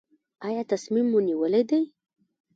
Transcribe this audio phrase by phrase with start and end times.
[0.47, 1.81] ایا تصمیم مو نیولی دی؟